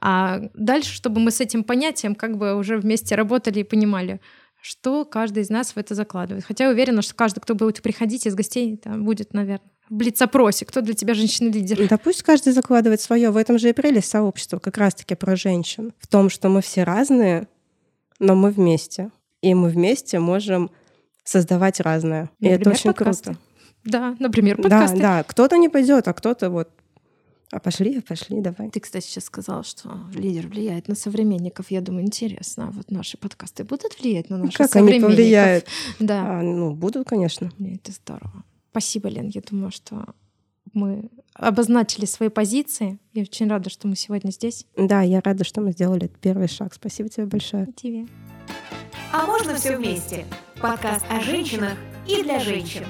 А 0.00 0.42
дальше, 0.54 0.92
чтобы 0.92 1.20
мы 1.20 1.30
с 1.30 1.40
этим 1.40 1.64
понятием 1.64 2.14
как 2.14 2.36
бы 2.36 2.54
уже 2.54 2.78
вместе 2.78 3.14
работали 3.14 3.60
и 3.60 3.64
понимали, 3.64 4.20
что 4.60 5.04
каждый 5.04 5.42
из 5.42 5.50
нас 5.50 5.72
в 5.72 5.76
это 5.76 5.94
закладывает. 5.94 6.44
Хотя 6.44 6.64
я 6.64 6.70
уверена, 6.70 7.02
что 7.02 7.14
каждый, 7.14 7.40
кто 7.40 7.54
будет 7.54 7.82
приходить 7.82 8.26
из 8.26 8.34
гостей, 8.34 8.76
там 8.76 9.04
будет, 9.04 9.32
наверное, 9.32 9.70
в 9.88 9.94
блиц-опросе, 9.94 10.66
кто 10.66 10.80
для 10.80 10.94
тебя 10.94 11.14
женщина-лидер. 11.14 11.88
Да 11.88 11.98
пусть 11.98 12.22
каждый 12.22 12.52
закладывает 12.52 13.00
свое. 13.00 13.30
В 13.30 13.36
этом 13.36 13.58
же 13.58 13.70
и 13.70 13.72
прелесть 13.72 14.10
сообщества 14.10 14.58
как 14.58 14.76
раз-таки 14.76 15.14
про 15.14 15.34
женщин. 15.34 15.92
В 15.98 16.06
том, 16.06 16.28
что 16.28 16.48
мы 16.48 16.60
все 16.60 16.84
разные, 16.84 17.48
но 18.18 18.34
мы 18.34 18.50
вместе. 18.50 19.10
И 19.40 19.54
мы 19.54 19.68
вместе 19.68 20.18
можем 20.18 20.70
создавать 21.24 21.80
разное. 21.80 22.30
Например, 22.38 22.58
и 22.58 22.60
это 22.60 22.70
очень 22.70 22.90
подкасты. 22.90 23.24
круто. 23.24 23.40
Да, 23.84 24.16
например, 24.18 24.56
подкасты. 24.56 24.96
Да, 24.96 25.18
да. 25.18 25.22
Кто-то 25.22 25.56
не 25.56 25.68
пойдет, 25.68 26.08
а 26.08 26.12
кто-то 26.12 26.50
вот 26.50 26.68
а 27.50 27.60
пошли, 27.60 28.00
пошли, 28.00 28.40
давай. 28.40 28.70
Ты, 28.70 28.80
кстати, 28.80 29.06
сейчас 29.06 29.24
сказала, 29.24 29.64
что 29.64 29.90
лидер 30.14 30.46
влияет 30.48 30.88
на 30.88 30.94
современников. 30.94 31.70
Я 31.70 31.80
думаю, 31.80 32.04
интересно, 32.04 32.68
а 32.68 32.70
вот 32.70 32.90
наши 32.90 33.16
подкасты 33.16 33.64
будут 33.64 33.98
влиять 33.98 34.28
на 34.28 34.36
наших 34.36 34.58
как 34.58 34.70
современников? 34.70 35.02
Как 35.02 35.08
они 35.08 35.16
повлияют? 35.16 35.66
Да. 35.98 36.40
А, 36.40 36.42
ну, 36.42 36.74
будут, 36.74 37.08
конечно. 37.08 37.50
Это 37.58 37.92
здорово. 37.92 38.44
Спасибо, 38.70 39.08
Лен. 39.08 39.30
Я 39.34 39.40
думаю, 39.40 39.70
что 39.70 40.04
мы 40.74 41.08
обозначили 41.32 42.04
свои 42.04 42.28
позиции. 42.28 42.98
Я 43.14 43.22
очень 43.22 43.48
рада, 43.48 43.70
что 43.70 43.88
мы 43.88 43.96
сегодня 43.96 44.30
здесь. 44.30 44.66
Да, 44.76 45.00
я 45.00 45.20
рада, 45.22 45.44
что 45.44 45.62
мы 45.62 45.72
сделали 45.72 46.04
этот 46.04 46.18
первый 46.18 46.48
шаг. 46.48 46.74
Спасибо 46.74 47.08
тебе 47.08 47.26
большое. 47.26 47.66
И 47.66 47.72
тебе. 47.72 48.06
А 49.12 49.26
можно 49.26 49.54
все 49.54 49.76
вместе? 49.76 50.26
Подкаст 50.60 51.06
о 51.08 51.20
женщинах 51.20 51.78
и 52.06 52.22
для 52.22 52.40
женщин. 52.40 52.84